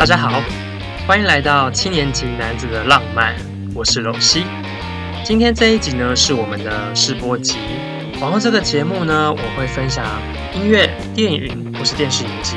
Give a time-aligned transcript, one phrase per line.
[0.00, 0.42] 大家好，
[1.06, 3.36] 欢迎来到七年级男子的浪漫，
[3.74, 4.46] 我是柔西。
[5.22, 7.58] 今天这一集呢是我们的试播集。
[8.18, 10.06] 往后这个节目呢，我会分享
[10.54, 12.56] 音乐、电影或是电视影集，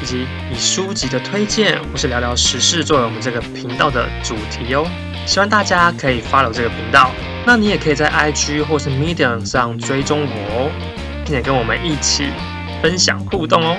[0.00, 4.86] 以及以书籍的推荐或是聊聊时事作为我们这个频道的主题哦。
[5.26, 7.10] 希望大家可以 follow 这个频道，
[7.44, 10.70] 那你也可以在 IG 或是 Medium 上追踪我哦，
[11.24, 12.28] 并且跟我们一起
[12.80, 13.76] 分享互动哦。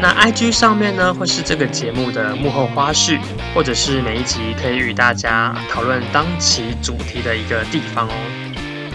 [0.00, 3.18] 那 IG 上面呢，会是这个节目的幕后花絮，
[3.52, 8.12] 或者是每一集可以与大家讨论当期主题的一个地方哦。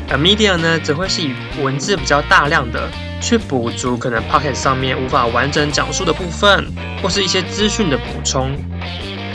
[0.09, 2.89] 而 Media 呢，则会是以文字比较大量的，
[3.19, 6.65] 去补足可能 Pocket 上面无法完整讲述的部分，
[7.01, 8.55] 或是一些资讯的补充。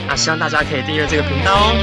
[0.07, 1.75] 那希望大家可以订阅这个频道哦。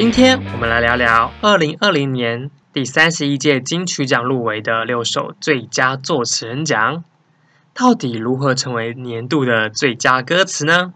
[0.00, 7.04] 今天我们来聊聊二零二零年第三十一届金曲奖入围的六首最佳作词人奖，
[7.74, 10.94] 到底如何成为年度的最佳歌词呢？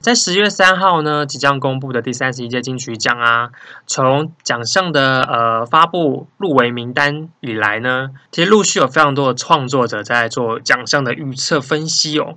[0.00, 3.50] 在十月三号呢，即将公布的第三十一届金曲奖啊，
[3.86, 12.36] 从奖项的呃发布入围名单以来呢，其实陆续有非常多的创作者在做奖项的预测分析哦。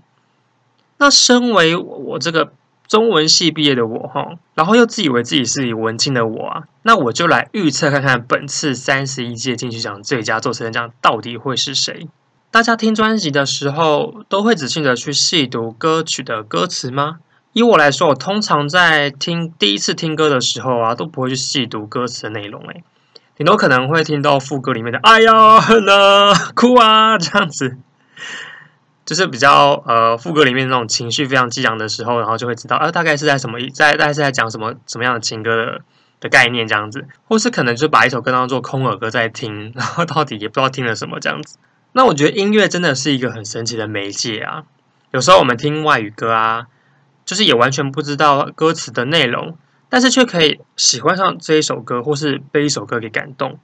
[0.99, 2.51] 那身为我这个。
[2.87, 12.07] 中文系毕业的我哈，然后又自以为自己是文青的我啊，那我就来预测看看本次三十一届金曲奖最佳作词人奖到底会是谁？
[12.51, 17.17] 大家听专辑的时候都会仔细的去细读歌曲的歌词吗？
[17.53, 22.83] 以我来说，我通常在听第一次听歌的时候啊，都不会去细读歌词的内容，诶，
[23.35, 27.77] 顶多可能会听到副歌里面的“哎呀恨啊哭啊”这样子。
[29.05, 35.81] 就是比较呃副歌里面那种情绪非常激昂的时候，然后就会知道，呃大概是在什么在大概是在讲什么什么样的情歌的
[36.19, 41.57] 的概念这样子，或是可能就把一首歌当做空耳歌在听，然后到底也不知道听了什么这样子。
[41.91, 44.63] 那我觉得音乐真的是一个很神奇的媒介啊，
[45.11, 46.65] 有时候我们听外语歌啊，
[47.25, 49.57] 就是也完全不知道歌词的内容，
[49.87, 53.59] 但是却可以喜欢上这一首歌，或是被一首歌给感动。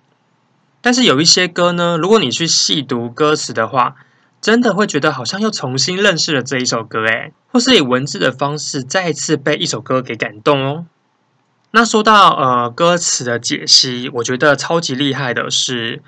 [0.81, 3.95] 但是有一些歌呢，如果你去细读歌词的话，
[4.41, 10.85] 真的会觉得好像又重新认识了这一首歌，诶，或是以文字的方式再一次被一首歌给感动哦。
[11.69, 16.01] 那说到呃歌词的解析，我觉得超级厉害的是，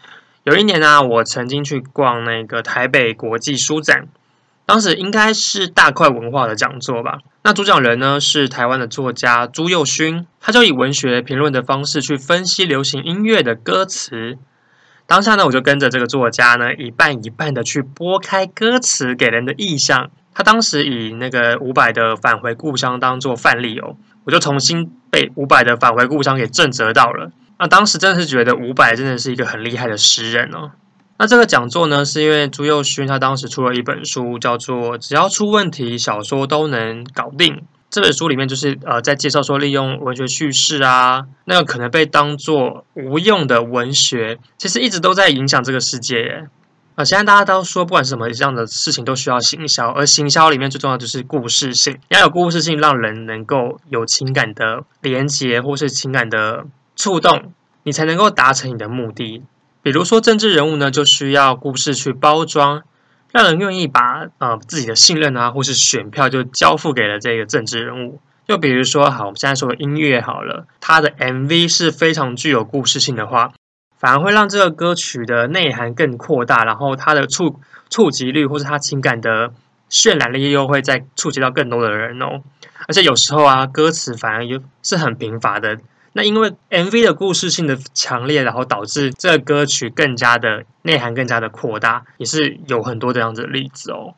[0.43, 4.07] 有一年啊，我曾经去逛那个台北国际书展，
[4.65, 7.19] 当时应该是大块文化的讲座吧。
[7.43, 14.39] 那主讲人呢是台湾的作家朱宥勋，他就以文学评论的方式去分析流行音乐的歌词。
[15.05, 20.09] 当下呢，我就跟着这个作家呢，一半一半的去拨开歌词给人的意象。
[20.33, 27.31] 他当时以那个伍佰的《返回故乡》当做范例哦，我就重新被伍佰的《返回故乡》给震慑到了。
[27.59, 30.71] 那当时真的是觉得伍佰真的是一个很厉害的诗人哦。
[31.19, 37.55] 那这个讲座呢，是因为朱宥勋他当时出了一本书，叫做《只要出问题，小说都能搞定》。
[37.93, 46.47] 这本书里面就是呃，在介绍说利用文学叙事啊，那个可能被当作无用的文学，其实一直都在影响这个世界。
[46.95, 56.65] 啊、呃，现在大家都说，不管什么这样的事情，都需要行销，而行销里面最重要就是故事性，要有故事性，让人能够有情感的连接或是情感的
[56.95, 57.53] 触动，
[57.83, 59.43] 你才能够达成你的目的。
[59.83, 62.81] 比如说政治人物呢，就需要故事去包装。
[63.33, 68.21] 让人愿意把呃自己的信任啊，或是选票就交付给了这个政治人物。
[68.47, 73.51] 就比如说，好，我们现在说的音乐好了，它的 MV 是非常具有故事性的话，
[73.97, 79.51] 反而会让这个歌曲的内涵更扩大，然后它的触触及率或是它情感的
[79.89, 82.43] 渲染力又会再触及到更多的人哦。
[82.87, 85.79] 而且有时候啊，歌词反而又是很贫乏的。
[86.15, 94.13] 那因为 MV 的故事性的强烈，然后导致这个歌曲更加的内涵更加的扩大，也是有很多这样子的例子哦。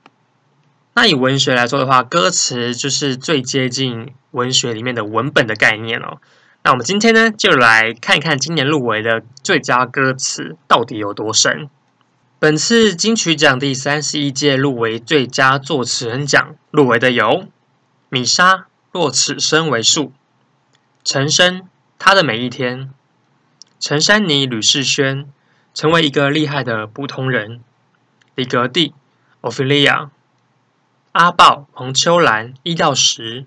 [0.94, 6.18] 那以文学来说的话，歌词就是最接近文学里面的文本的概念哦。
[6.64, 11.70] 那我们今天呢，就来看一看今年入围的最佳歌词到底有多深。
[12.40, 17.46] 本次金曲奖第三十一届入围最佳作词人奖入围的有
[18.10, 18.54] 米莎
[18.92, 20.06] 《若此生为数》，
[21.06, 21.64] 陈升。
[21.98, 22.92] 他的每一天，
[23.80, 25.26] 陈珊妮、吕士轩
[25.74, 27.62] 成为一个厉害的不同人。
[28.36, 28.94] 李格弟、
[29.42, 30.12] 奥菲利亚、
[31.14, 33.46] 阿豹、黄秋兰一到十，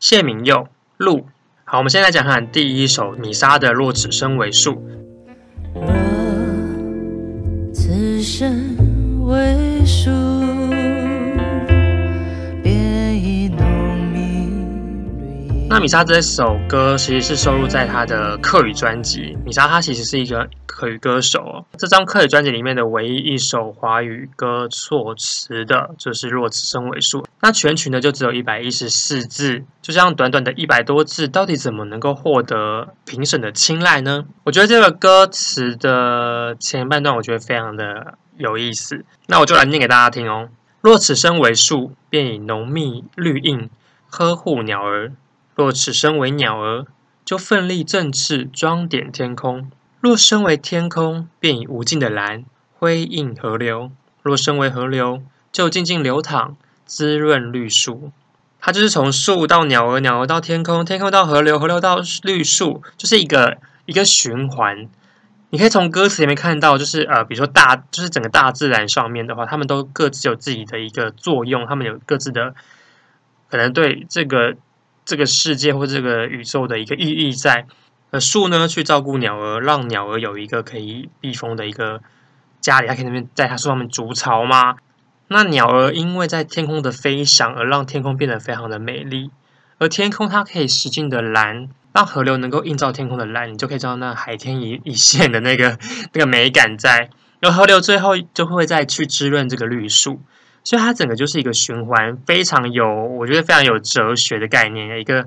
[0.00, 1.28] 谢明佑、路。
[1.64, 4.72] 好，我们现在讲看第一首米莎的《若此生为数》。
[5.74, 5.84] 若
[7.72, 8.76] 此生
[9.26, 10.73] 为数。
[15.74, 19.36] 那米莎这首歌其实是收录在她的客语专辑。
[19.44, 21.66] 米莎她其实是一个客语歌手哦。
[21.76, 27.26] 这张客语专辑里面的唯一一首华语歌作词的，就是若此生为数。
[27.42, 34.26] 那全曲呢就只有一百一十四字，就这样短短的一百多字，到底怎么能够获得评审的青睐呢？
[34.44, 39.04] 我觉得这个歌词的前半段，我觉得非常的有意思。
[39.26, 40.50] 那我就来念给大家听哦。
[40.80, 43.68] 若此生为树，便以浓密绿荫
[44.08, 45.10] 呵护鸟儿。
[45.56, 46.84] 若此生为鸟儿，
[47.24, 49.70] 就奋力振翅，装点天空；
[50.00, 52.44] 若身为天空，便以无尽的蓝
[52.76, 53.90] 辉映河流；
[54.22, 55.22] 若身为河流，
[55.52, 58.10] 就静静流淌，滋润绿树。
[58.60, 64.88] 它就是从树到鸟儿，鸟儿到天空，天空到河流，河流到绿树，就是一个一个循环。
[65.50, 72.54] 你可以从歌词里面看到，就是呃，比如说大，就是整个大自然上面的话，他们都各自有自己的一个作用，他们有各自的
[73.48, 74.56] 可能对这个。
[75.04, 77.66] 这个世界或这个宇宙的一个意义在，
[78.10, 82.00] 呃，树呢去照顾鸟儿，让鸟儿有一个可以避风的一个
[82.60, 84.76] 家里，它可以那边在它树上面筑巢吗？
[85.28, 89.30] 那鸟儿因为在天空的飞翔而让天空变得非常的美丽，
[89.78, 95.78] 而天空它可以使劲的蓝，让河流能够映照天空的蓝，你就可以知道那海天一一线的那个
[96.12, 97.10] 那个美感在，
[97.40, 100.20] 而河流最后就会再去滋润这个绿树。
[100.64, 105.26] 所以它整个就是一个循环，非常有，我觉得非常有哲学的概念，一个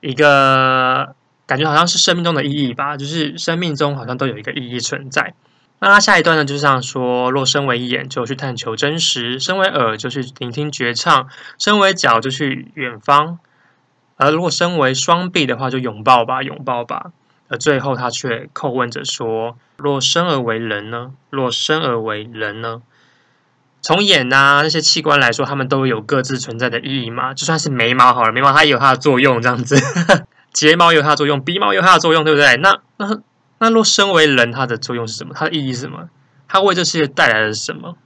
[0.00, 1.14] 一个
[1.46, 5.34] 感觉好像是生命中的意义吧，就是生命中好像都有一个意义存在。
[5.80, 11.28] 那他下一段呢，就是像说，若身为眼，就去探求真实；身为耳，就去聆听绝唱；
[11.58, 13.38] 身为脚，就去远方；
[14.16, 17.12] 而如果身为双臂的话，就拥抱吧，拥抱吧。
[17.48, 21.12] 而最后他却叩问着说：若生而为人呢？
[21.30, 22.82] 若生而为人呢？
[23.88, 27.32] 从眼呐、啊、那些器官来说，它们都有各自存在的意义嘛。
[27.32, 29.78] 就算是眉毛好了，眉毛它也有它的作用，这样子。
[30.52, 32.58] 睫毛有它的作用，鼻毛有它的作用，对不对？
[32.58, 33.18] 那那
[33.60, 35.32] 那若身为人，它的作用是什么？
[35.34, 36.10] 它的意义是什么？
[36.46, 37.96] 它为这世界带来了什么？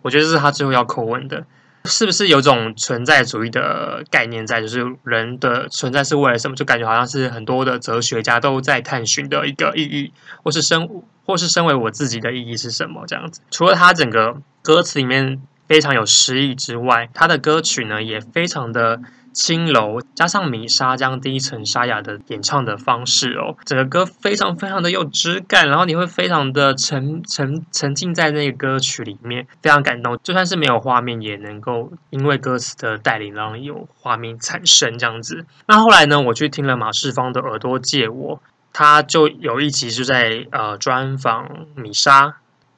[0.00, 1.44] 我觉得这是他最后要叩问的。
[1.88, 4.60] 是不是有种存在主义的概念在？
[4.60, 6.54] 就是人的存在是为了什么？
[6.54, 10.12] 就感觉好像是很多的哲学家都在探寻的一个意义，
[10.44, 13.04] 或是生，或是身为我自己的意义是什么？
[13.06, 13.40] 这样子。
[13.50, 19.00] 除了他整个歌词里面非常有诗意之外，他的歌曲呢也非常的。
[19.32, 30.18] 轻柔加上米莎这样低沉沙哑的演唱的方式哦，整个歌非常非常的有质感，然后你会非常的沉沉沉浸在那个歌曲里面，非常感动。
[30.22, 35.44] 就算是没有画面，也能够因为歌词的带领，让有画面产生这样子。
[35.66, 38.36] 那后来呢，我去听了马世芳的《耳朵借我》，
[38.72, 42.34] 他就有一集就在呃专访米莎，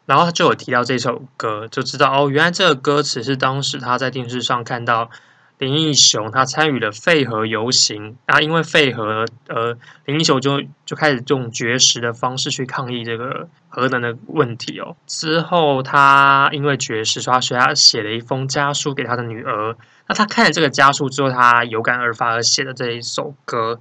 [0.06, 5.10] 然后他就有提到这首歌，就知道哦，原来这个歌词是当时他在电视上看到。
[5.60, 9.76] 林义雄他参与了废核游行，啊，因为废核，呃，
[10.06, 14.96] 林义雄就就开始用绝食的方式去抗议这个核能的问题哦。
[15.06, 19.76] 之后他因为绝食，所以他所以他写了一封家书给他的女儿。
[20.08, 23.78] 那他看了这个家书之后，他有感而发而写的这一首歌，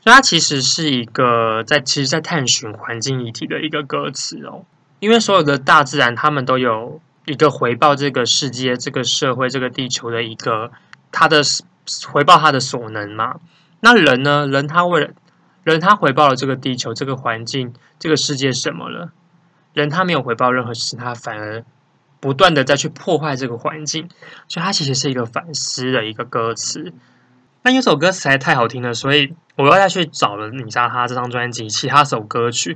[0.00, 4.64] 所以他其实是一个在其实，在探寻环境议题的一个歌词哦。
[5.00, 10.70] 因为所有的大自然，他们都有一个回报这个世界、这个社会、这个地球的一个。
[11.10, 11.42] 他的
[12.10, 13.36] 回报他的所能嘛？
[13.80, 14.46] 那人呢？
[14.46, 15.10] 人他为了
[15.64, 19.12] 人，他回报了这个地球、这个环境、这个世界什么了？
[19.72, 21.64] 人他没有回报任何事情，他反而
[22.20, 24.08] 不断的再去破坏这个环境，
[24.48, 26.92] 所以他其实是一个反思的一个歌词。
[27.62, 32.74] 那有首歌词还太好听了，所以我又再去找了米莎哈这张专辑其他首歌曲，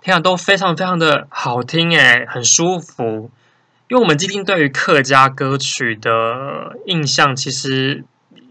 [0.00, 3.30] 听讲都非常非常的好听，诶，很舒服。
[3.92, 8.02] 因为我们既定对于客家歌曲的印象，其实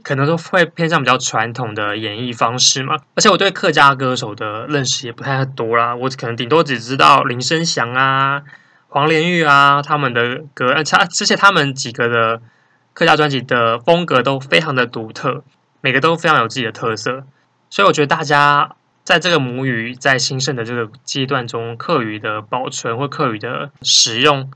[0.04, 2.94] 可能都会偏向比较传统的演绎方式嘛。
[3.16, 8.44] 而且我对客家歌手的认识也不太多啦，我可能顶多只知道林生祥啊、
[8.88, 12.40] 黄连玉啊他们的歌，而且他们几个的
[12.94, 15.44] 客家专辑的风格都非常的独特，
[15.82, 17.24] 每个都非常有自己的特色。
[17.72, 24.52] 所以我觉得大家在这个母语在兴盛的这个阶段中，客语的保存或客语的使用。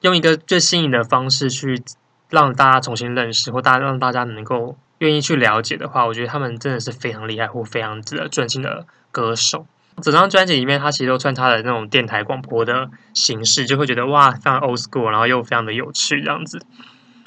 [0.00, 1.82] 用一个最新颖的方式去
[2.30, 9.66] 让大家重新认识，或大让大家能够愿意去了解的话，我觉得他们真的是非常厉害或非常值得尊敬的歌手。
[10.02, 16.62] 整张专辑里面，他其实都穿插了那种电台广播的形式，就会觉得哇，非常 old school，然后又非常的有趣这样子。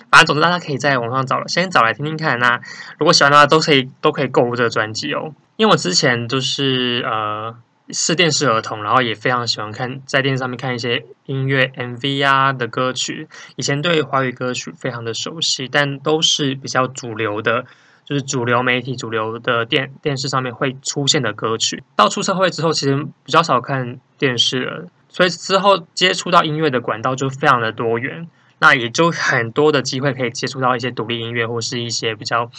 [0.09, 2.39] 反正总之，大家可以在网上找了，先找来听听看。
[2.39, 2.59] 那
[2.97, 5.33] 如果喜欢的话，都可以都可以购入这个专辑哦。
[5.57, 7.55] 因为我之前就是呃。
[7.89, 13.27] 是电视儿童，然后也非常喜欢看在电视上面看一些音乐 MV 啊的歌曲。
[13.57, 17.65] 以前对华语歌曲非常的熟悉，但都是比较主流的
[18.05, 21.83] 就是主流媒体、主流的电电视上面会出现的歌曲。
[21.95, 28.27] 到出社会之后，其实比较少看电视了，所以之后接触到音乐的管道就非常的多元，
[28.59, 32.49] 那也就很多的机会可以接触到一些独立音乐或是一些比较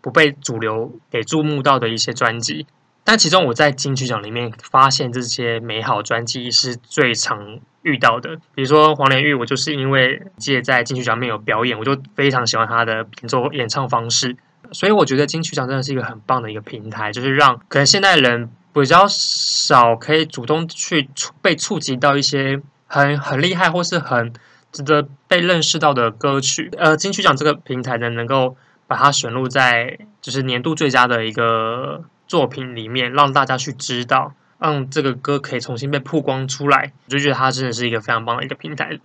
[0.00, 2.66] 不被主流给注目到的一些专辑。
[3.04, 14.36] 但其中我在金曲奖里面发现这些美好专辑是最常遇到的，比如说黄连玉，我就是因为借在金曲奖里面有表演，我就非常喜欢他的演奏演唱方式，
[14.70, 24.32] 所以我觉得金曲奖真的是一个很棒的一个平台，就是让可能现代人比较少可以主动去触被触及到一些很很厉害或是很
[24.70, 28.56] 值得被认识到的歌曲，呃，金曲奖这个平台呢，能够
[28.86, 32.04] 把它选入在就是年度最佳的一个。
[32.32, 38.98] 作品里面让大家去知道，让这个歌可以重新被曝光出来，我就觉得它真的是一个非常棒的一个平台。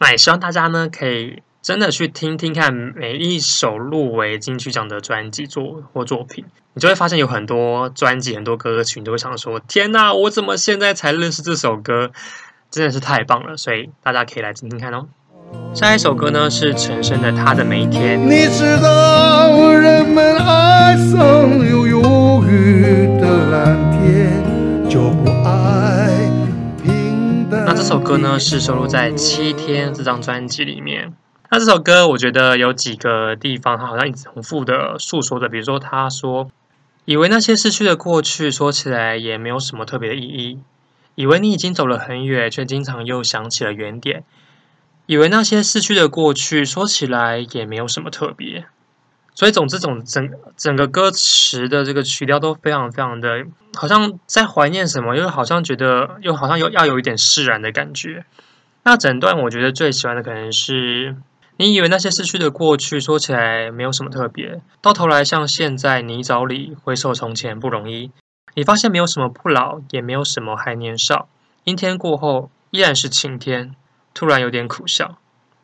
[0.00, 12.10] 那也希望大家呢可以真的去听听看每一首入围金曲奖的专辑作或作品，你就会发现有很多专辑、很多歌曲，你就会想说：天哪，我怎么现在才认识这首歌？
[12.68, 13.56] 真的是太棒了！
[13.56, 15.06] 所以大家可以来听听看哦。
[15.72, 18.18] 下一首歌呢是陈升的《他的每一天》。
[18.24, 21.60] 你知道人们爱上
[24.92, 25.00] 就
[25.42, 26.30] 爱
[26.82, 27.64] 平淡。
[27.64, 31.14] 那这首歌呢是收录在《七天》这张专辑里面。
[31.50, 36.50] 那这首歌我觉得有几个地方，它好像一直重复的诉说着，比如说他说
[37.06, 40.58] ：“以为那些逝去的过去，说起来也没有什么特别的意义；
[41.14, 44.24] 以为你已经走了很远，却经常又想起了原点。”
[45.06, 48.66] 以为那些逝去的过去，说起来也没有什么特别。
[49.34, 58.24] 所以，总之，总整整个歌词的这个曲调都非常非常的，好像在怀念什么，又好像觉得，又好像又要有一点释然的感觉。
[58.84, 61.16] 那整段我觉得最喜欢的可能是，
[61.56, 68.10] 你以为那些逝去的过去，说起来没有什么特别，到头来像陷在泥沼里，回首从前不容易。
[68.54, 71.28] 你发现没有什么不老，也没有什么还年少，
[71.64, 73.74] 阴天过后依然是晴天。
[74.14, 75.16] 突然有点苦笑。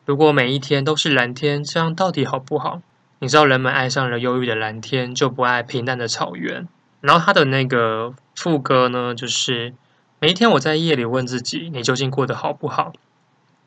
[0.05, 2.81] 如果每一天都是蓝天，这样到底好不好？
[3.19, 6.67] 你知道，人们爱上了忧郁的蓝天，就不爱平淡的草原。
[7.01, 9.73] 然后他的那个副歌呢，就是
[10.19, 12.93] 每一天我在夜里问自己，你究竟过得好不好？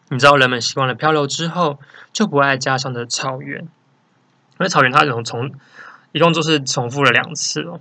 [0.08, 1.78] 你知道，人们习惯了漂流之后，
[2.12, 3.60] 就不爱家乡的草原。
[3.60, 3.68] 因
[4.58, 5.52] 为草原它从从
[6.12, 7.80] 一共就是重复了两次哦。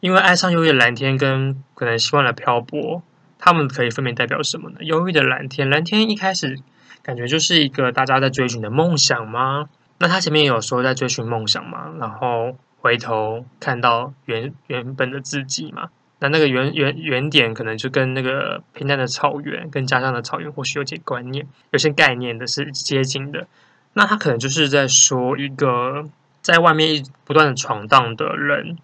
[0.00, 3.02] 因为爱上忧郁的蓝天，跟可能习惯了漂泊。
[3.38, 4.78] 他们可以分别代表什么呢？
[4.80, 6.58] 忧郁的蓝天，蓝天一开始
[7.02, 9.68] 感觉就是一个大家在追寻的梦想吗？
[9.98, 23.46] 那他前面有说在追寻梦想嘛，然后回头看到原原本的自己嘛，那那个原原原点可能就跟那个平淡的草原，跟家乡的草原或许有些观念，有些概念的是接近的。
[23.94, 26.04] 那他可能就是在说一个
[26.42, 28.76] 在外面不断的闯荡的人。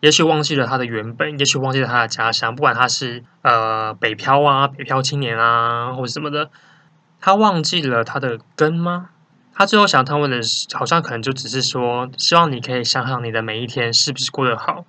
[0.00, 2.54] 也许忘记了他的原本，也许忘记了他的家乡。
[2.54, 6.50] 不管他是呃北漂啊、北漂青年啊，或者什么的，
[7.20, 9.08] 他忘记了他的根吗？
[9.54, 14.84] 他最后想他问的是，好像可能就只是说，希望你可以想想你的每一天是不是过得好。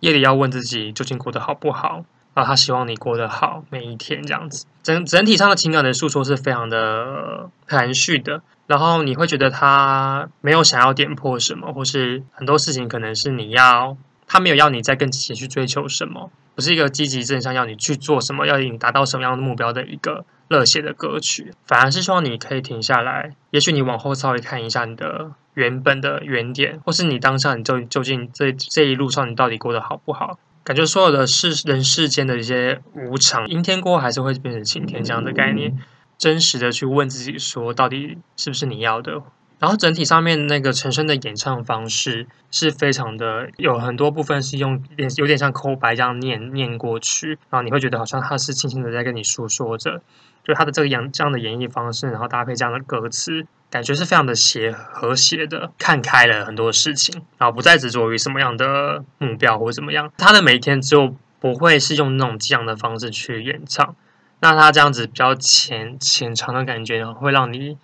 [0.00, 4.66] 夜里要问自己究竟过得好不好，然后他希望你过得好每一天这样子。
[4.82, 13.96] 整整体上的情感的诉说是非常的含蓄的，然后你会觉得他没有想要点破什么，或是很多事情可能是你要。
[14.30, 30.36] 他没有要你再更积极去追求什么，不是一个积极正向要你去做什么，要你达到什么样的目标的一个热血的歌曲，反而是希望你可以停下来，也许你往后稍微看一下你的原本的原点，或是你当下你就究竟这这一路上你到底过得好不好？
[30.64, 35.78] 感觉所有的世人世间的一些无常，阴天过后还是会变成晴天这样的概念，
[36.18, 39.22] 真实的去问自己说，到底是不是你要的？
[39.58, 44.82] 然后整体上面那个陈升的演唱方式是非常的，有很多部分是用
[45.16, 50.00] 有点像口白这样念念过去，然后你会觉得好像他是轻轻的在跟你诉说着，
[50.44, 63.96] 就他的这个演这样的演绎方式，然后搭配这样的歌词，感觉是非常的谐和谐的，看开了很多事情，然后不再执着于什么样的目标或怎么样，他的每一天就不会是用那种激昂的方式去演唱，
[64.38, 67.76] 那他这样子比较浅浅长的感觉，会让你。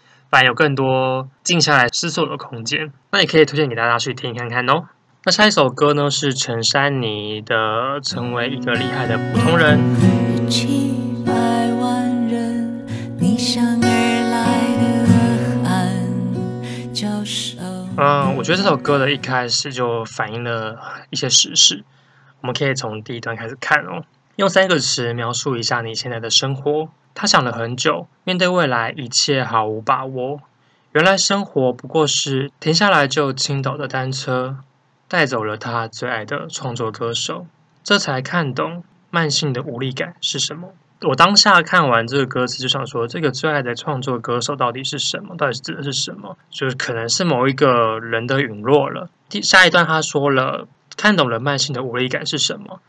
[0.43, 4.89] 有更多静下来思索的空间，那也可以推荐给大家去听看看哦。
[5.25, 9.79] 那下一首歌呢是陈珊妮的《成为一个厉害的普通人》。
[17.97, 20.77] 嗯，我觉得这首歌的一开始就反映了
[21.11, 21.85] 一些时事，
[22.41, 24.03] 我们可以从第一段开始看哦。
[24.37, 26.89] 用三个词描述一下你现在的生活。
[27.15, 30.41] 他想了很久，面对未来一切毫无把握。
[30.91, 34.57] 原来生活不过是停下来就倾倒的单车，
[35.07, 37.47] 带走了他最爱的创作歌手，
[37.85, 40.71] 这才看懂慢性的无力感是什么。
[41.03, 45.37] 我当下看完这个歌词，就想说，这个最爱的创作歌手到底是什么？
[45.37, 46.37] 到底指的是什么？
[46.51, 49.09] 就是可能是某一个人的陨落了。
[49.29, 52.81] 第下一段他说了，看懂了慢性的无力感是什么。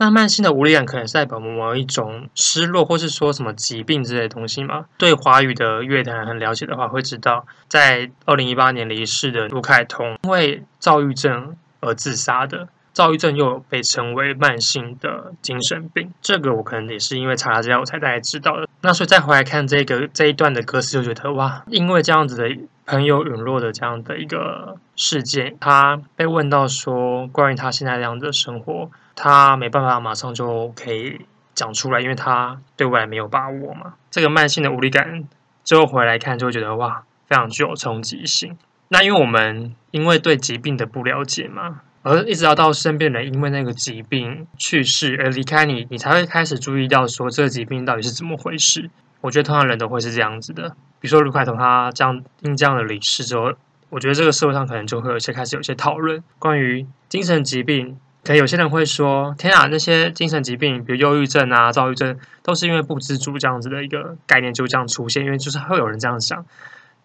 [0.00, 4.86] 那慢性的无力感可能是代表某一种失落，或是说什么疾病之类的东西吗？
[4.96, 12.68] 对华语的乐坛很了解的话，会知道，在二零一八年离世的卢凯彤，因为躁郁症而自杀的。
[12.92, 18.66] 躁郁症又被称为慢性的精神病，这个我可能也是因为查了资料我才大概知道的。
[18.80, 22.48] 那所以再回来看这个这一段的歌词，就觉得哇，因为这样子的
[22.90, 28.90] 朋友陨落的这样的一个事件，他被问到说关于他现在这样的生活。
[29.14, 31.20] 他没办法马上就可以
[31.54, 33.94] 讲出来，因为他对未来没有把握嘛。
[34.10, 35.24] 这个慢性的无力感，
[35.62, 38.56] 之后回来看就会觉得哇，非常具有冲击性。
[38.88, 48.90] 那因为我们因为对疾病的不了解嘛，而一直要到身边人因为那个疾病去世而离开你，你才会开始注意到说这个疾病到底是怎么回事。
[49.20, 50.70] 我觉得通常人都会是这样子的。
[51.00, 53.52] 比如说卢凯彤他这样因这样的离世之后，
[53.88, 57.98] 我觉得这个社会上可能就会有些开始有些讨论关于精神疾病。
[58.22, 66.44] 可能有些人会说：“天啊，那些精神疾病，比如忧郁症啊、躁郁症，都是因为不知足这样子的一个概念就这样出现，因为就是会有人这样想。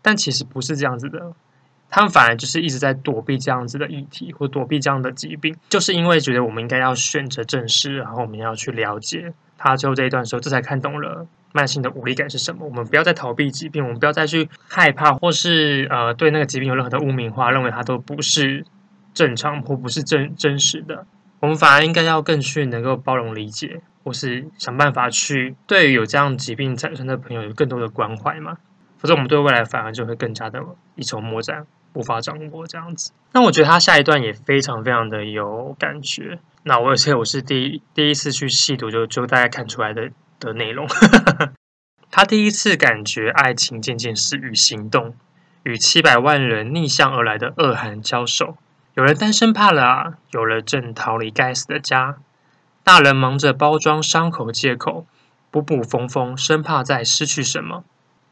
[0.02, 1.32] 但其实不是这样子的，
[1.96, 12.66] 他们反而就是一直在躲避这样子的议题，或躲避这样的疾病，就是因为觉得我们应该要选择正视，然后我们要去了解他最后这一段时候，这才看懂了慢性的无力感是什么。
[12.66, 18.66] 我们不要再逃避疾病，我们不要再去害怕，或是呃对那个疾病有任何的污名化，认为它都不是。”
[19.16, 21.08] 正常或不是真真实的，
[21.40, 28.58] 我们反而应该要更去能够包容理解，或是想办法去对于有这样疾病产生的朋友有更多的关怀嘛。
[28.98, 30.62] 否则我们对未来反而就会更加的
[30.96, 33.12] 一筹莫展，无法掌握这样子。
[33.32, 36.40] 那我觉得他下一段也非常非常的有感觉。
[36.64, 40.88] 那我而且我是第一第一次去细读就，就大概看出来的的内容。
[42.12, 45.16] 他第一次感觉爱情渐渐始于行动，
[45.64, 48.58] 与七百万人逆向而来的恶寒交手。
[48.94, 52.18] 有人单身怕了，有人正逃离该死的家。
[52.84, 55.06] 大人忙着包装伤口借口，
[55.52, 57.84] 补补缝缝，生怕再失去什么。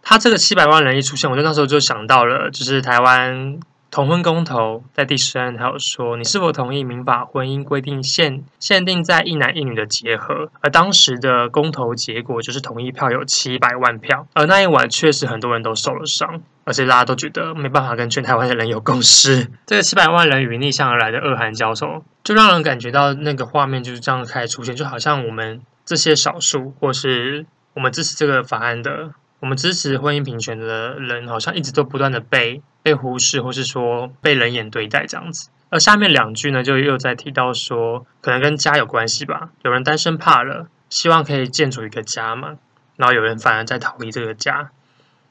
[0.04, 3.60] 他这个七百万人一出现，我就那时候就想到了，就是台湾。
[3.94, 10.50] 同婚公投在第十案还有说，你是否同意民法婚姻规定限限定在一男一女的结合？
[10.62, 19.52] 而当时的公投结果就是同意票有七百万票，而那一晚确实很多人都受了伤，而且大家都觉得没办法跟全台湾的人有共识。
[19.68, 29.12] 这个七百万人与逆向而来的恶寒交手，就让人感觉到那个画面就是这样开始出现，就好像我们这些少数，或是我们支持这个法案的。
[29.44, 35.50] 我们支持婚姻平权的人，好像一直都不断的被被忽视，或是说被冷眼对待这样子。
[35.70, 39.50] 而下面两句呢，就又在提到说，可能跟家有关系吧。
[39.64, 42.56] 有人单身怕了，希望可以建筑一个家嘛，
[42.96, 44.72] 然后有人反而在逃离这个家。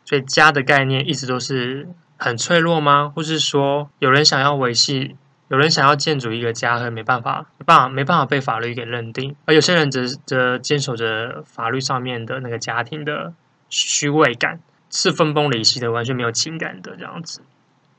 [0.04, 3.10] 所以家的概念一直都是很脆弱吗？
[3.16, 5.16] 或是说有人想要维系，
[5.48, 9.34] 有人想要建筑一个家，和没办法，没办法，没办法被法律给认定。
[9.46, 13.32] 而有些人则则坚守着法律上面的那个家庭的。
[13.72, 17.40] 虚伪感是分崩离析的，完全没有情感的这样子。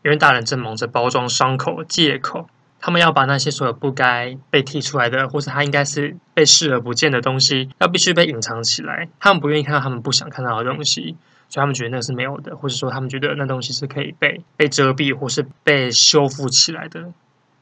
[0.04, 2.48] 因为大人正忙着包装伤口、借口，
[2.80, 9.10] 他们要把那些所有不该被提出来的，或是他应该是被视而不见的东西，要必须被隐藏起来。
[9.20, 11.18] 他们不愿意看到他们不想看到的东西，
[11.50, 17.00] 所以他们觉得那是没有的，或者说他们觉得那东西是可以被被遮蔽或是被修复起来的，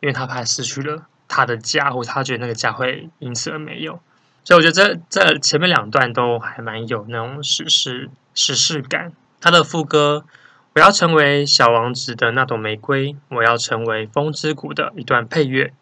[0.01, 4.01] 因为他怕失去了他的家，或他觉得那个家会因此而没有。
[4.43, 9.11] 所以我觉得这这前面两段都还蛮有那种史诗史诗感。
[9.39, 10.25] 他的副歌，
[10.73, 15.73] 我要成为小王子的那朵玫瑰，我要成为风之谷的一段配乐，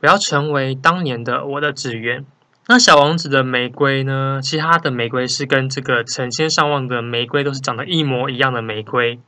[0.00, 2.24] 我要成为当年的我的志愿。
[2.68, 4.40] 那小王子的玫瑰呢？
[4.40, 9.18] 其他的玫瑰是跟这个成千上万的玫瑰都是长得一模一样的玫瑰，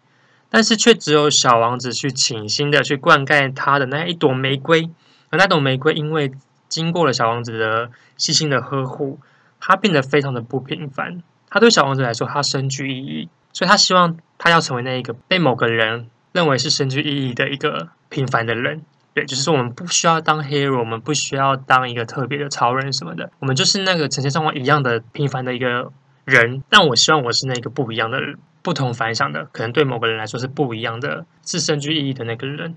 [0.48, 4.88] 但是却只有小王子去倾心的去灌溉他的那一朵玫瑰，
[5.30, 6.30] 而那朵玫瑰因为。
[6.76, 9.18] 经过了小王子的细心的呵护，
[9.58, 11.22] 他变得非常的不平凡。
[11.48, 18.82] 他对小王子来说，他深具意义，所以他希望他要成为那一个被某个人认为是深具意义的一个平凡的人。
[19.14, 25.90] 对，就是说我们不需要当 hero，我们不需要当一个特别的超人什么的，我们就是那个成千上万一样的平凡的一个
[26.26, 26.62] 人。
[26.68, 28.20] 但我希望我是那个不一样的，
[28.60, 32.76] 不同凡响的，可能对某个人来说是不一样的，是深具意义的那个人。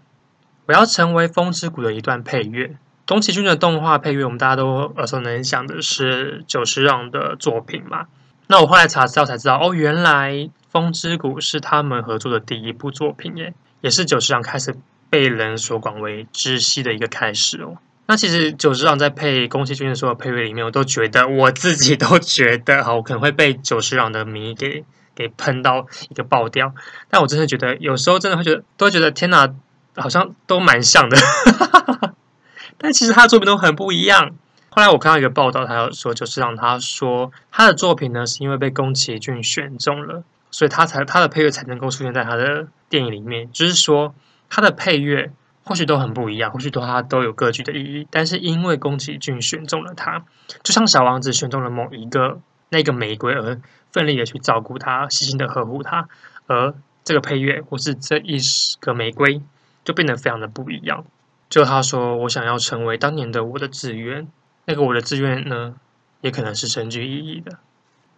[0.67, 2.77] 我要成为风之谷的一段配乐。
[3.09, 8.05] 宫崎骏的动画配乐，我们大家都耳熟能详的是久石让的作品嘛。
[8.45, 10.31] 那我后来查资料才知道，哦，原来
[10.69, 14.75] 《风之谷》是他们合作的第一部作品耶，也是久石让开始
[15.09, 17.77] 被人所广为知悉的一个开始哦。
[18.05, 26.75] 那其实久石让在配宫崎骏的所有配乐里面，我都觉得我自己都觉得哈，我 可能会被久石让的迷给给喷到一个爆掉。
[27.09, 29.51] 但我真的觉得，有时候真的会觉得，都觉得天哪，
[29.95, 31.17] 好像都蛮像的。
[32.79, 34.31] 但其实他的作品都很不一样。
[34.69, 43.51] 后来我看到一个报道，他有说，就是让他说他的作品呢，是因为被宫崎骏选中了，所以他才他的配乐才能够出现在他的电影里面。
[43.51, 44.15] 就是说，
[44.49, 45.31] 他的配乐。
[45.65, 50.25] 或许都很不一样，或许都他都有各具的意义，但是因为宫崎骏选中了他，
[50.63, 52.39] 就像小王子选中了某一个
[52.69, 53.61] 那个玫瑰而
[53.91, 56.09] 奋力的去照顾他，细心的呵护他，
[56.47, 58.39] 而这个配乐或是这一
[58.79, 59.43] 个玫瑰
[59.83, 61.05] 就变得非常的不一样。
[61.49, 64.27] 就他说：“我想要成为当年的我的志愿，
[64.65, 65.75] 那个我的志愿呢，
[66.21, 67.57] 也可能是深具意义的。”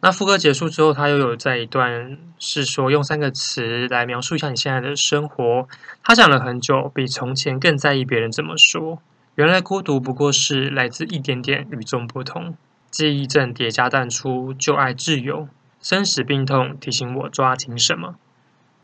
[0.04, 5.68] 那副歌结束之后，他又有在一段是说用三个词来描述一下你现在的生活。
[6.04, 9.00] 他想了很久，比从前更在意别人怎么说。
[9.36, 12.58] 原来孤独不过是来自一点点与众不同。
[12.90, 15.48] 记忆症叠加淡出，旧爱挚友，
[15.82, 18.16] 生死病痛提醒我抓紧什么。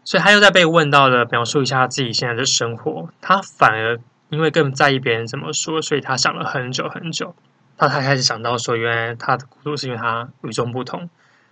[0.06, 3.10] 所以他又在被问到了描述一下自己现在的生活。
[3.20, 7.36] 他反而因为更在意别人怎么说，所以他想了很久很久。
[7.78, 11.10] 他才开始想到说，原来他的孤独是因为他与众不同，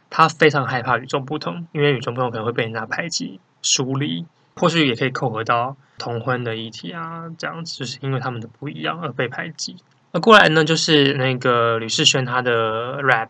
[0.10, 9.76] 他非常害怕与众不同，因为与众不同可能会被人家排挤、疏离，或许也可以扣合到同婚的议题啊，这样子就是因为他们的不一样而被排挤。
[10.14, 13.30] 那过来呢，就是那个吕世轩他的 rap，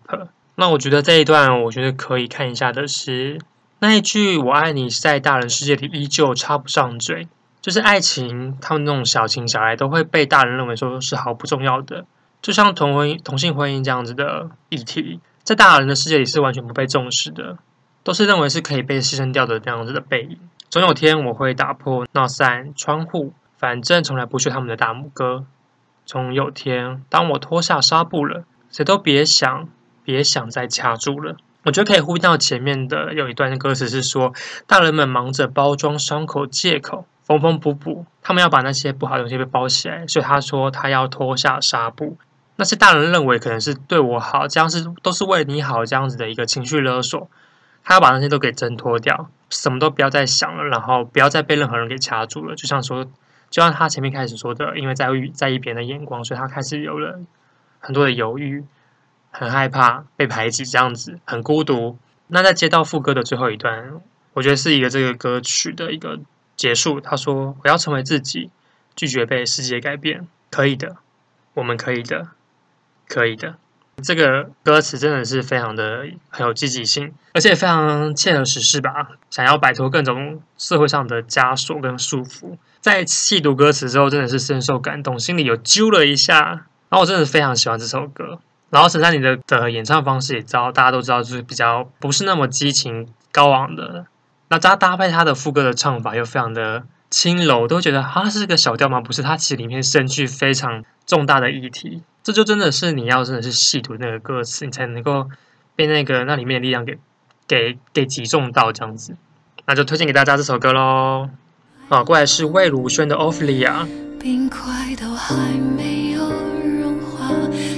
[0.56, 3.40] 那我觉得这一段我觉得可以看一下的是
[3.80, 7.28] 那一句“我爱你”在大人世界里依旧插不上嘴，
[7.66, 12.06] 就是爱情，他们那种小情小爱都会被大人认为说是毫不重要的。
[12.40, 17.58] 就像同婚、同性婚姻这样子的议题，在大人的世界里是完全不被重视的，
[18.04, 20.38] 都是认为是可以被牺牲掉的这样子的背影。
[20.70, 25.48] 总有天我会打破那扇窗户，反正从来不是他们的大拇哥。
[26.06, 29.68] 总有天，当我脱下纱布了，谁都别想，
[30.04, 31.36] 别想再掐住了。
[31.64, 34.34] 我觉得可以呼应到前面的有一段歌词是说，
[34.68, 42.18] 大人们忙着包装伤口，借口缝缝补补，他们要把那些不好的东西被包起来，所以他说他要脱下纱布。
[42.58, 47.30] 那些大人认为可能是对我好，这样是都是为你好，这样子的一个情绪勒索，
[47.84, 52.56] 他要把那些都给挣脱掉，什么都不要再想了，然后不要再被任何人给掐住了。
[52.56, 53.04] 就像说，
[53.50, 57.20] 就像他前面开始说的，因为在意在意别人的眼光，所以他开始有了
[57.80, 58.64] 很多的犹豫，
[59.32, 61.98] 很害怕被排挤，这样子很孤独。
[62.28, 64.00] 那在接到副歌的最后一段，
[64.34, 66.20] 我觉得是一个这个歌曲的一个
[66.66, 67.00] 结束。
[67.00, 68.50] 他说：“我要成为自己，
[68.96, 70.96] 拒绝被世界改变，可以的，
[71.54, 72.30] 我们可以的。”
[73.08, 73.56] 可以的，
[74.02, 79.10] 这个歌词真的是非常的很有积极性，而且非常切合时事吧。
[79.30, 86.66] 想要摆脱各种社会上的枷锁跟束缚，在细读歌词之后，真的是深受感动，心里有揪了一下。
[86.90, 88.40] 然后我真的非常喜欢这首歌。
[88.72, 94.08] 然后陈珊妮的的演唱方式也知道，大家都知道，就是比较不是那么激情高昂的。
[94.48, 99.02] 那加搭配他的副歌的唱法又非常的轻柔，都觉得他，是个小调吗？
[99.02, 102.04] 不是，它其实里面深具非常重大的议题。
[102.24, 105.30] 这就真的是你要真的是细读那个歌词，你才能够
[105.76, 106.98] 被那个那里面的力量给
[107.48, 109.16] 给给击中到这样子。
[109.66, 111.30] 那就推荐给大家这首歌喽。
[111.90, 113.72] 好，过来是魏如萱的《Ophelia》。
[114.20, 114.60] 冰块
[115.00, 115.36] 都还
[115.78, 117.30] 没有融化，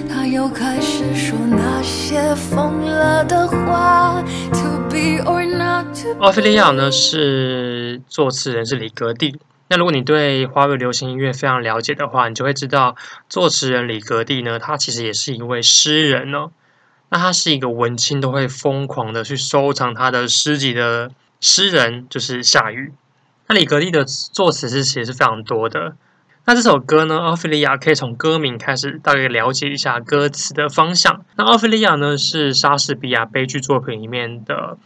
[0.10, 4.24] 他又开始说那些疯了的话。
[6.20, 6.72] 奥菲利亚。
[6.72, 9.40] 呢是作词人是李格弟。
[9.70, 12.96] 那如果你对华语流行音乐非常了解的话，你就会知道
[13.30, 16.52] 作词人李格弟呢，他其实也是一位诗人哦。
[17.10, 22.94] 那他是一个文青都会疯狂的去收藏他的诗集的诗人，就是夏雨。
[23.48, 25.96] 那李格弟的作词是其实是非常多的。
[26.46, 31.26] 那这首歌呢，《奥菲利亚》可以从歌名开始大概了解一下歌词的方向。
[31.36, 34.56] 那奥菲利亚呢，是莎士比亚悲剧作品里面的《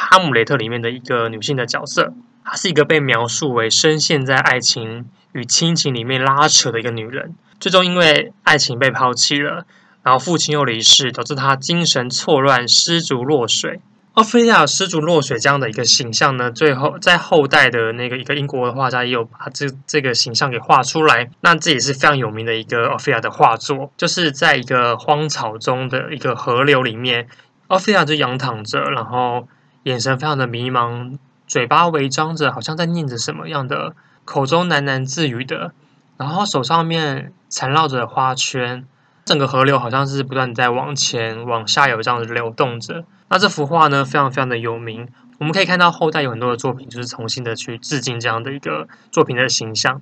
[0.00, 2.12] 哈姆雷特》里面的一个女性的角色。
[2.44, 9.66] 她是一个被描述为深陷在爱情与亲情里面拉扯的一个女人，最终因为爱情被抛弃了，
[10.02, 13.80] 然后父亲又离世，导致她精神错乱、失足落水。
[14.14, 21.30] 奥菲亚失足落水这样的一个形象呢，最后在后代的那个一个英国的画家也有把这这个形象给画出来。
[21.42, 27.28] 那这也是非常有名的一个奥菲亚的画作，就是在一个荒草中的一个河流里面，
[27.68, 29.46] 奥菲亚就仰躺着，然后
[29.84, 31.18] 眼神非常的迷茫。
[31.46, 35.72] 嘴巴微张着，好像在念着什么样的，口中喃喃自语的，
[36.16, 38.86] 然后手上面缠绕着花圈，
[39.24, 43.04] 整个河流好像是不断在往前往下游这样子流动着。
[43.28, 50.00] 那这幅画呢，非常非常的有名，我们可以看到后代有很多的作品，就是重新的去致敬这样的一个作品的形象。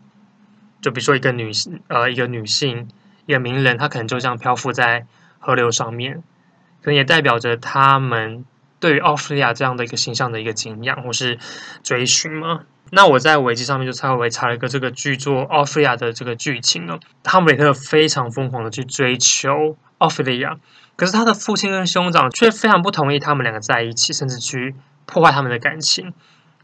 [0.83, 2.89] 就比如说一个女性，呃，一个女性，
[3.25, 5.07] 一个名人，她可能就这样漂浮在
[5.39, 6.23] 河流上面，
[6.83, 8.45] 可能也代表着他们
[8.81, 11.39] 对于奥菲利亚这样的一个形象的一个敬仰或是
[11.83, 12.61] 追寻吗。
[12.91, 20.57] 那我在维基上面就稍微查了一个这个剧作奥菲利亚的这个剧情呢，哈姆雷特非常疯狂的去追求奥菲利亚，
[20.97, 26.15] 可是他的父亲跟兄长却非常不同意他们两个在一起，甚至去破坏他们的感情，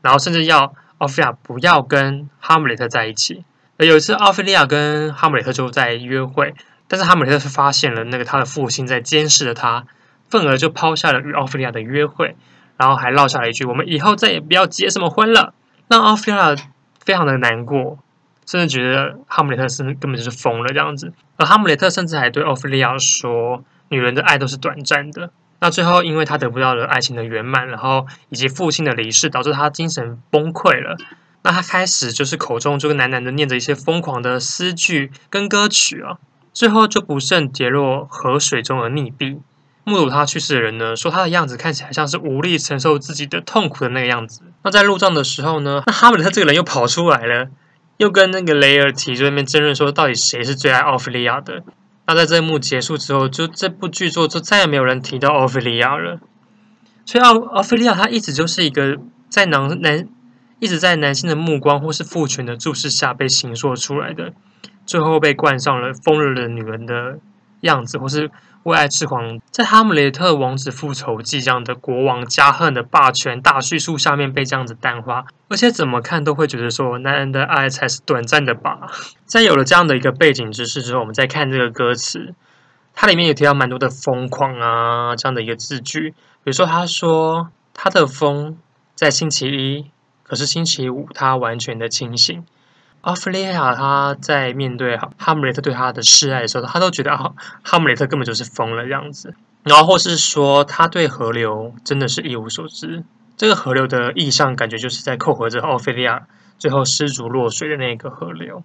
[0.01, 3.45] 然后甚至要奥菲利亚不要跟哈姆雷特在一起。
[3.77, 6.55] 而有一次，奥菲利亚跟哈姆雷特就在约会，
[6.89, 9.85] 但是哈姆雷特是发现了那个他的父亲在监视着他，
[10.31, 12.37] 愤而就抛下了与奥菲利亚的约会，
[12.77, 15.55] 然后还落下了一句：“我们以后再也不要结什么婚了。”
[15.89, 16.57] 让奥菲利亚
[17.05, 17.99] 非常的难过，
[18.47, 21.13] 甚至觉得哈姆雷特是根本就是疯了这样子。
[21.37, 30.97] 而哈姆雷特甚至还对奥菲利亚说：“女人的爱都是短暂的。”那最后，因为他得不到了爱情的圆满，然后以及父亲的离世，导致他精神崩溃了。
[31.43, 36.19] 那他开始就是口中就喃喃的念着一些疯狂的诗句跟歌曲啊，
[36.53, 39.39] 最后就不慎跌落河水中而溺毙。
[39.85, 44.41] 目睹他去世的人呢，说他的样子看起来像是无力承受自己的痛苦的那个样子。
[44.63, 47.49] 那在路上的时候呢，那哈姆雷特这个人又跑出来了，
[47.99, 51.63] 又跟那个雷尔提在那边争论说，到底谁是最爱奥菲利亚的？
[52.07, 56.19] 那在这一幕结束之后，就这部剧作就再也没有人提到奥菲利亚了。
[57.05, 60.09] 所以奥奥菲利亚她一直就是一个在男男
[60.61, 64.33] 一直在男性的目光或是父权的注视下被形塑出来的，
[64.87, 67.19] 最后被冠上了疯了的女人的
[67.61, 68.31] 样子，或是。
[68.65, 78.91] 为爱痴狂，在《哈姆雷特王子复仇记》这样的国王加恨的霸权大叙述下面被这样子淡化，而且怎么看都会觉得说，男人的爱才是短暂的吧。
[79.27, 82.35] 在有了这样的一个背景知识之后，我们再看这个歌词，
[82.95, 86.11] 它里面有提到蛮多的疯狂啊这样的一个字句，
[86.43, 88.57] 比如说他说他的疯
[88.95, 89.91] 在星期一，
[90.23, 92.43] 可是星期五他完全的清醒。
[93.05, 97.15] 奥菲利亚他在面对哈姆雷特对他的示爱的时候，他都觉得，
[97.63, 99.35] 哈姆雷特根本就是疯了这样子。
[99.63, 103.05] 然后或是说，他对河流真的是一无所知。
[103.37, 106.27] 这个河流的意象感觉就是在扣合着奥菲利亚
[106.59, 108.63] 最后失足落水的那个河流。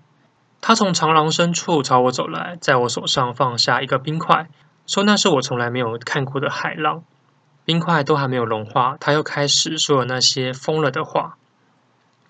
[0.61, 4.47] 他从长廊深处朝我走来，在我手上放下一个冰块，
[4.87, 7.03] 说那是我从来没有看过的海浪。
[7.65, 11.35] 冰块都还没有融化，他又开始说了那些疯了的话。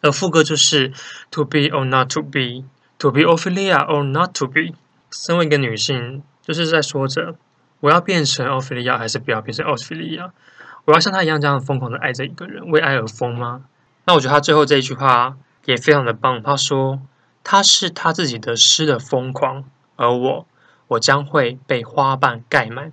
[0.02, 0.94] 而副歌就是
[1.32, 2.64] To be or not to be,
[2.98, 4.74] to be Ophelia or not to be。
[5.12, 7.36] 身为一个女性，就是在说着
[7.80, 10.32] 我要变成奥菲利亚，还是不要变成奥菲利亚？
[10.86, 13.64] 我要像她一样这样疯狂的爱着一个人，为爱而疯吗？
[14.06, 16.42] 那我觉得他最后这一句话也非常的棒。
[16.42, 17.00] 他说
[17.44, 19.66] 他是他自己的诗的疯狂，
[19.98, 20.48] 而我，
[20.88, 22.92] 我将会被花瓣盖满。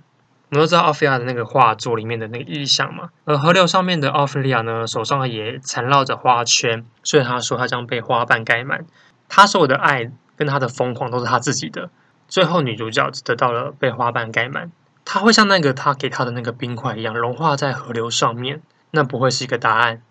[0.49, 8.85] 我们都知道奥菲利亚的那个画作里面的那个意象嘛，而河流上面的奥菲利亚呢，手上也缠绕着花圈，所以他说他将被花瓣盖满。
[9.27, 11.89] 他所有的爱跟他的疯狂都是他自己的，
[12.29, 14.71] 最后女主角只得到了被花瓣盖满。
[15.03, 20.01] 他会像那个他给他的那个冰块一样融化在河流上面，那不会是一个答案，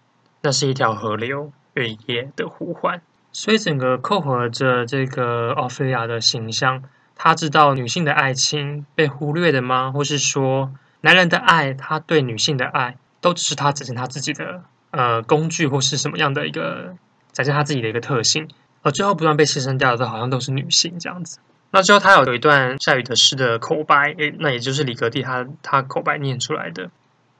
[0.43, 3.01] 那是一条河流日夜的呼唤。
[3.33, 6.83] 所以整个扣合着这个奥菲利亚的形象。
[7.19, 9.91] 他知道女性的爱情被忽略的吗？
[9.91, 16.95] 或是说，男人的爱，他对女性的爱，都只是他展现他自己的呃工具，或是什么样的一个
[17.33, 18.49] 展现他自己的一个特性，
[18.83, 21.39] 而最后不断被牺牲掉的，好像都是女性这样子。
[21.71, 26.91] 那最后他有有一段夏雨的诗的口白，诶，那也就是李格弟他他口白念出来的。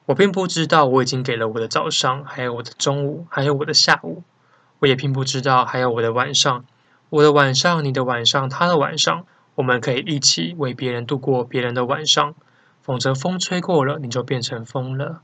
[0.07, 4.23] 我并不知道我已经给了我的早上，还有我的中午，还有我的下午，
[4.79, 6.65] 我也并不知道还有我的晚上，
[7.11, 9.27] 我的晚上，你的晚上，他的晚上。
[9.57, 12.35] 我们可以一起为别人度过别人的晚上，
[12.81, 15.23] 否则风吹过了，你就变成风了。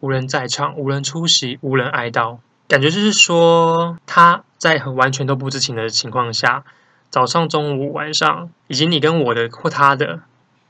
[0.00, 2.38] 无人在场，无人出席，无人哀悼。
[2.68, 6.64] 感觉就是说，他在很完全都不知情的情况下，
[7.10, 10.20] 早上、中午、晚上，以及你跟我的或他的，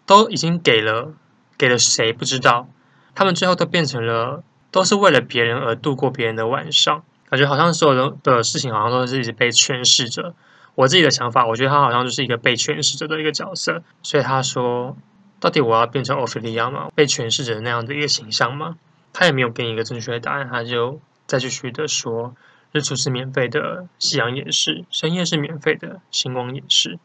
[0.04, 1.14] 都已经给了，
[1.56, 2.68] 给了谁不知道。
[3.14, 7.02] 他们最后都变成了，都是为了别人而度过别人的晚上。
[7.30, 10.34] 感觉好像所有的的事情，好像都是一直被诠释着。
[10.76, 14.96] 我自己的想法，我觉得他好像就是一个被诠释者的一个角色，所以他说
[15.40, 16.90] ：“到底我要变成奥菲利亚吗？
[16.94, 18.76] 被诠释者那样的一个形象吗？”
[19.12, 22.36] 他也没有给你一个正确的答案，他就再继续的说
[22.72, 26.98] ：“日出是免费的，夕阳也是；深夜是免费的，星光也是。”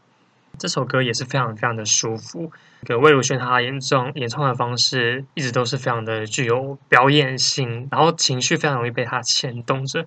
[0.59, 2.51] 这首歌也是非常非常的舒服。
[2.83, 10.05] 这个魏如萱她演唱演唱的方式一直都是非常的具有表演性，然后情绪非常容易被他牵动着。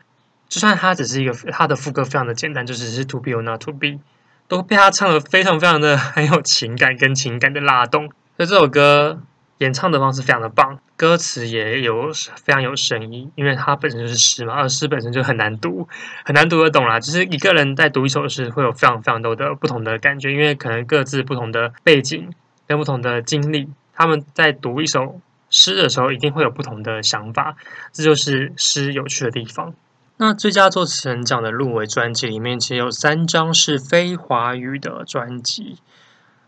[0.54, 3.98] 就算他只是一个，他的副歌非常的简单，就只是 to be or not to be，
[4.46, 8.06] 都被他唱的非常非常的很有情感跟情感的拉动。
[8.36, 9.20] 所以这首歌
[9.58, 15.88] 演唱的方式非常的棒，歌词也有非常有深意，因为它本身就是诗嘛，而诗本身就很难读，
[16.24, 17.00] 很难读得懂啦。
[17.00, 22.32] 就是一个人在读一首诗，会有非常非常多的不同的感觉，因为可能各自不同的背景
[22.68, 27.56] 跟不同的经历，他们在读一首诗的时候，一定会有不同的想法，
[27.90, 29.74] 这就是诗有趣的地方。
[30.16, 35.78] 那最佳作词人奖的入围专辑里面，其实有三张是非华语的专辑。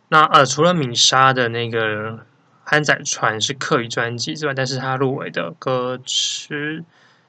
[0.08, 2.26] 那呃，除了米莎的那个。
[2.68, 6.82] 憨仔船是客语专辑之外，但是他入围的歌词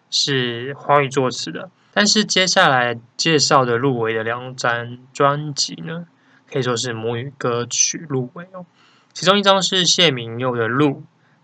[0.10, 1.69] 是华语作词的。
[1.93, 6.08] 但是接下来介绍的入围的两张专辑呢，
[6.52, 8.65] 可以说是母语歌曲入围哦。
[9.13, 10.88] 其中一张是谢明佑的《路》，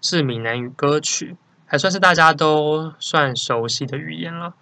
[0.01, 4.55] 是闽南语歌曲，还算是大家都算熟悉的语言了，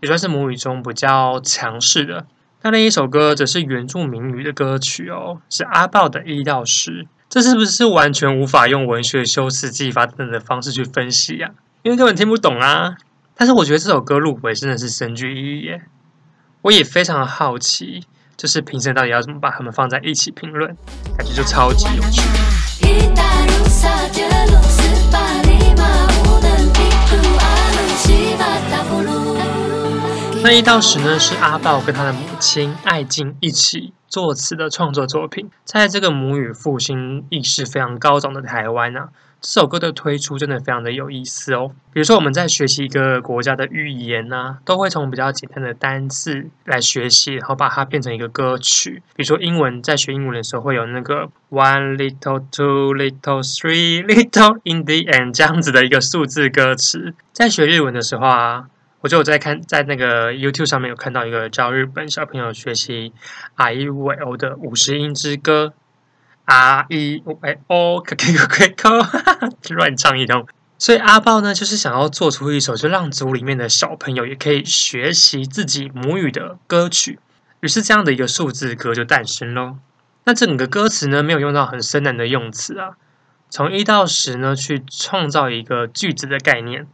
[0.00, 2.26] 也算是母语中比较强势的。
[2.62, 7.06] 那另一首歌则是原住民语的歌曲哦，是阿豹的一到十。
[7.28, 11.54] 这是不是完全无法用文学修辞技法等等的方式去分析呀、啊？
[11.82, 12.96] 因为根本听不懂啊！
[13.36, 15.82] 但是我觉得这首歌入围真的是深具意义耶。
[16.62, 18.04] 我也非常好奇，
[18.36, 20.76] 就是评审到底要怎么把他们放在一起评论，
[21.16, 22.20] 感觉就超级有趣。
[30.42, 35.50] 那一到十呢，是阿豹跟他的母亲艾静一起作词的创作作品。
[35.64, 39.10] 在这个母语复兴意识非常高涨的台湾啊，
[39.42, 41.72] 这首歌的推出真的非常的有意思哦。
[41.92, 49.02] 比如说我们在学习一个国家的语言啊，都会从比较简单的单字来学习，然后把它变成一个歌曲。
[49.14, 57.14] 比如说英文，在学英文的时候会有那个 one little two little three little in the end 这样子的一个数字歌词。
[57.34, 58.64] 在学日文的时候啊。
[59.02, 63.14] 我就有在看，在那个 YouTube 上面有看到一个教日本小朋友学习
[63.56, 65.72] A E I O 的五十音之歌
[66.44, 70.46] ，A E I O K K K K，乱唱一通。
[70.76, 77.18] 所以阿豹呢，就是想要做出一首，就让组里面的小朋友也可以学习自己母语的歌曲。
[77.60, 79.76] 于是这样的一个数字歌就诞生喽。
[80.24, 82.96] 那整个歌词呢，没有用到很深难的用词啊，
[83.48, 86.86] 从一到十呢，去创造一个句子的概念。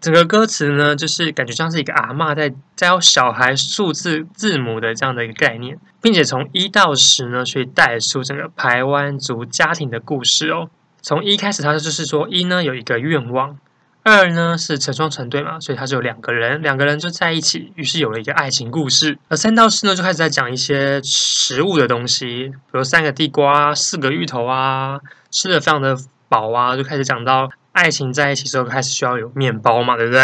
[0.00, 10.70] 整个歌词呢，就是感觉像是一个阿嬷在教小孩数字字母的这样的一个概念，并且从一到十呢，去带出整个排湾族家庭的故事哦。
[11.02, 13.58] 从一开始，他就是说一呢有一个愿望，
[14.04, 19.18] 二呢是成双成对嘛，所以他就有两个人，两个人就在一起，于是有了一个爱情故事。
[19.26, 25.00] 而三到四呢，就开始在讲一些食物的东西，比如三个地瓜、四个芋头啊，
[25.32, 25.96] 吃的非常的
[26.28, 27.50] 饱啊，就开始讲到。
[27.78, 30.22] 爱情在一起之后开始需要有面包嘛，对不对？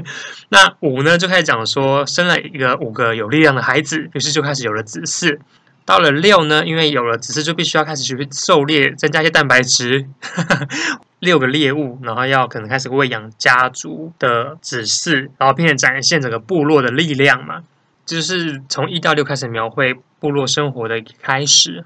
[0.48, 5.38] 那五呢就开始讲说生了一个五个有力量的孩子，于是就开始有了子嗣。
[5.84, 10.06] 到了六呢，因为有了子嗣，就必须要开始去狩猎，增加一些蛋白质。
[11.20, 17.62] 六个猎物，然后要可能开始喂养家族的子嗣，然后并且展现整个部落的力量嘛。
[18.06, 21.84] 就是从一到六开始描绘部落生活的开始。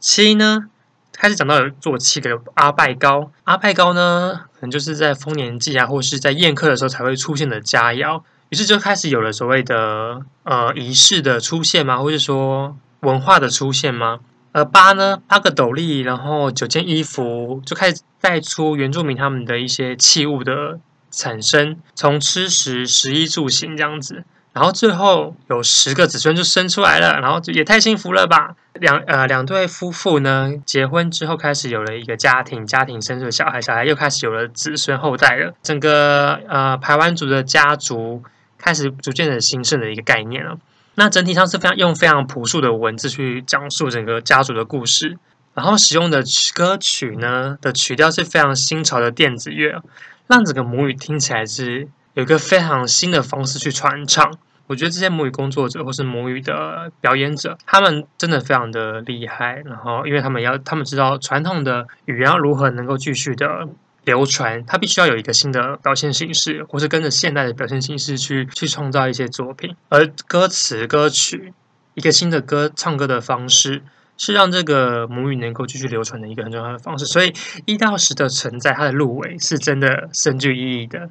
[0.00, 0.66] 七呢？
[1.16, 8.22] 开始讲到有做七个阿拜糕，阿拜糕呢，可能就是在丰年祭啊，或是在宴客的时候才会出现的佳肴。
[8.50, 11.98] 于是就开始有了所谓的呃仪式的出现吗？
[11.98, 14.20] 或是说文化的出现吗？
[14.52, 20.78] 而八呢，八个斗笠，然后九件衣服，就开始带出原住民他们的一些器物的
[21.10, 24.24] 产生，从吃食、食衣住行这样子。
[24.54, 28.54] 然后最后有十个子孙就生出来了，然后也太幸福了吧！
[28.74, 35.52] 两呃两对夫妇呢结婚之后开始有了一个家庭，家庭生出了小孩，小孩又开始有了子孙后代了。
[35.64, 38.22] 整个呃排湾族的家族
[38.56, 40.56] 开始逐渐的兴盛的一个概念了。
[40.94, 45.18] 那整体上是非常用非常朴素的文字去讲述整个家族的故事，
[45.54, 46.22] 然后使用的
[46.54, 49.82] 歌曲呢的曲调是非常新潮的电子乐，
[50.28, 51.88] 让整个母语听起来是。
[52.14, 59.62] 有一个非常新的方式去传唱，我觉得这些母语工作者或是母语的表演者，他们真的非常的厉害。
[59.64, 63.68] 然后，因为他们要，他们知道传统的语言要如何能够继续的
[64.04, 69.74] 流传，它必须要有一个新的表现形式，或是跟着现代的表现形式去去创造一些作品。
[69.88, 71.52] 而歌词、歌曲，
[71.94, 73.82] 一个新的歌唱歌的方式，
[74.16, 77.06] 是让这个母语能够继续流传的一个很重要的方式。
[77.06, 77.34] 所以，
[77.66, 81.10] 一到十的存在，它的入围是真的深具意义的。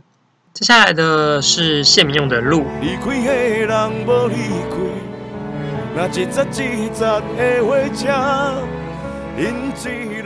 [0.53, 2.61] 接下来的是谢明用的《路》。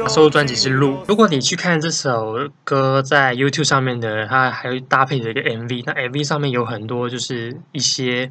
[0.09, 0.95] 收录专辑是《路》。
[1.07, 5.83] 如果你去看这首歌在 YouTube 上面的，它还会搭配着一个 MV。
[5.85, 8.29] 那 MV 上面有很多就是一些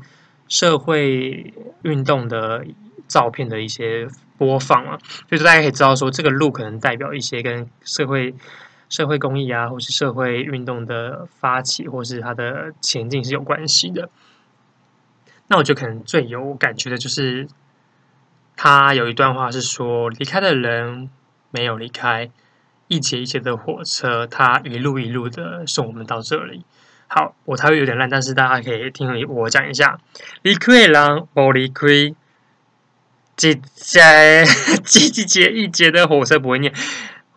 [0.49, 2.63] 社会运动的
[3.09, 4.99] 照片的一些播放啊，
[5.31, 8.35] 所以大家可以知道说，这个路可能代表一些跟社会
[8.89, 14.09] 社会公益啊，或是社会运动的发起，或是它的前进是有关系的。
[15.49, 17.47] 那我觉得可能最有感觉的就是，
[18.57, 21.09] 他有一段话是说：“离开的人
[21.51, 22.31] 没有离开，
[22.89, 26.65] 一节一节的火车，他一路一路的送我们到这里。”
[27.09, 30.01] 好，我台语有点烂，但是大家可以听我讲一下
[30.43, 32.15] ：“离开的人不离开，一
[33.37, 33.51] 节
[34.83, 36.73] 一节一节的火车不会念。”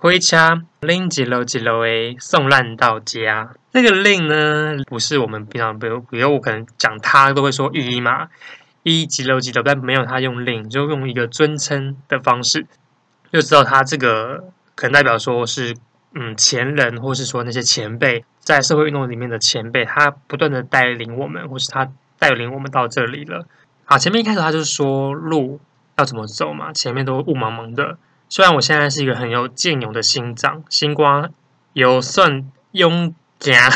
[0.02, 3.52] 回家拎几楼几楼诶，送烂到家。
[3.74, 8.30] 那个拎呢，不是我们平常比如比如我可能讲他都会说一嘛，
[8.84, 12.66] 一几楼几楼，但没有他用拎，就用一个尊称的方式，
[13.34, 15.76] 就知道他这个可能代表说是
[16.16, 23.46] 嗯前人，或是说那些前辈在社会运动里面的前辈，他不断的带领我们，或是他带领我们到这里了。
[23.84, 25.60] 好，前面一开始他就说路
[25.98, 27.98] 要怎么走嘛，前面都雾茫茫的。
[28.32, 31.32] 虽然我现在是一个很有健勇的心脏，心光
[31.74, 33.72] 有算勇敢，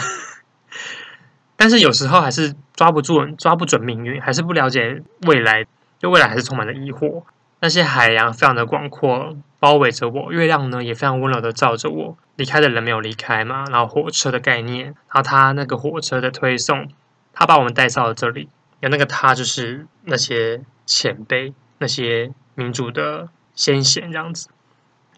[1.58, 5.66] 但是有时候还是抓不住、抓不准命运，还是不了解未来，
[6.00, 7.24] 对未来还是充满了疑惑。
[7.62, 12.18] 那些海洋非常的广阔，包围着我；月亮呢，也非常温柔的照着我。
[12.36, 13.66] 离开的人没有离开嘛？
[13.72, 16.88] 然后火车的概念，然后他那个火车的推送，
[17.34, 18.50] 他把我们带到了这里。
[18.82, 23.30] 有那个他，就是那些前辈，那些民主的。
[23.56, 24.50] 先贤这样子，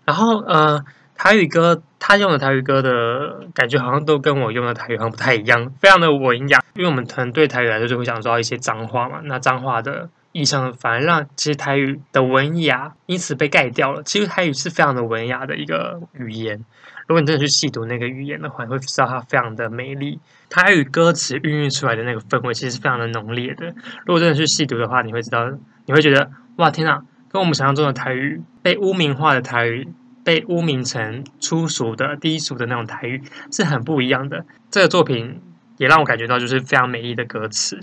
[0.05, 0.83] 然后呃，
[1.15, 6.59] 台语歌他用的台语歌的感觉好像都跟我用的台语好像不太一样，非常的文雅。
[6.75, 14.03] 因为我们可能对台语来说就会想到一些脏话嘛，那脏话的意象反而让其实台语的文雅因此被盖掉了。
[14.03, 16.65] 其实台语是非常的文雅的一个语言，
[17.07, 20.19] 如果你真的去细读那个语言的话，你会知道它非常的美丽。
[20.49, 23.67] 台语歌词孕育出来的那个氛围其实是非常的浓烈的。
[24.05, 25.49] 如果真的去细读的话，你会知道，
[25.85, 27.01] 你会觉得哇，天哪！
[27.35, 29.89] 跟我们想象中的台语被污名化的台语，
[30.23, 33.21] 被污名成粗俗的、低俗的那种台语
[33.51, 34.45] 是很不一样的。
[34.71, 35.41] 这个作品
[35.75, 37.77] 也让我感觉到就是非常美丽的歌词，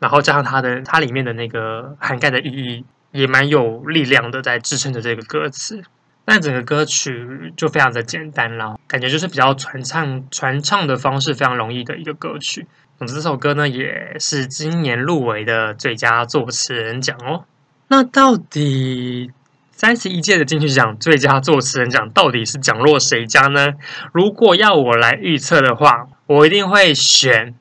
[0.00, 5.84] 然后加上它的它里面的那个涵盖的意义也蛮有力量的，在支撑着这个歌词。
[6.24, 12.66] 但整个歌曲就非常的简单了，感觉就是比较传唱传唱的方式非常容易的一个歌曲。
[12.98, 17.44] 总之，这首歌呢也是今年入围的最佳作词人奖哦。
[17.88, 19.30] 那到底
[19.70, 23.74] 三十一届的金曲奖最佳作词人奖到底是奖落谁家呢？
[24.12, 27.54] 如果要我来预测的话，我一定会选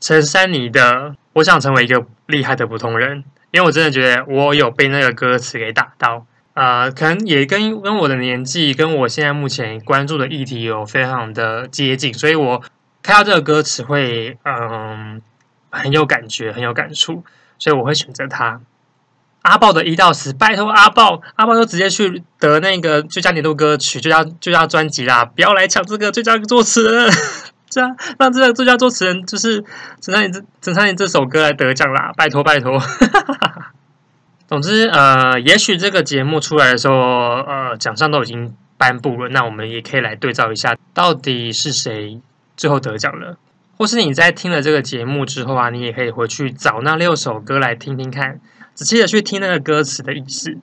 [0.00, 3.18] 陈珊妮的《我想成为一个厉害的普通人》，
[3.50, 6.26] 因为我真的觉得我有被那个歌词给打到。
[6.54, 12.62] 呃，可能也跟跟我的年纪，跟我现在目前关注的议题有非常的接近，所以我
[13.02, 15.22] 看到这个歌词会嗯
[15.70, 17.24] 很有感觉，很有感触，
[17.58, 18.60] 所以我会选择它。
[19.42, 25.24] 阿爆的一到十，拜托阿爆，阿爆就直接去得那个最佳年度歌曲、最佳最佳专辑啦！
[25.24, 27.10] 不要来抢这个最佳作词人，
[27.70, 29.64] 这样让这个最佳作词人就是
[30.00, 32.12] 陈珊妮这陈珊妮这首歌来得奖啦！
[32.16, 32.78] 拜托拜托。
[34.46, 42.20] 总之，呃，也许这个节目出来的时候，呃，奖项都已经颁布了，那我们也可以来对照一下，到底是谁
[42.56, 43.38] 最后得奖了，
[43.78, 48.38] 或是你在听了这个节目之后啊，你也可以回去找那六首歌来听听看。
[48.80, 50.56] 仔细的去听那个歌词的意思，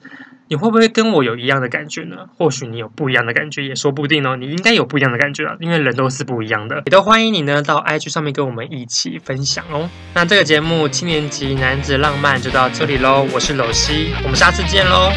[0.47, 2.15] 你会不会跟我有一样的感觉呢？
[2.35, 4.35] 或许你有不一样的感觉，也说不定哦。
[4.35, 6.77] 你应该有不一样的感觉啊，因为人都是不一样的。
[6.77, 9.87] 也都欢迎你呢到 IG 上面跟我们一起分享哦。
[10.15, 15.11] 那这个节目七年级男子浪漫就到这里喽，我是娄希，我们下次见喽。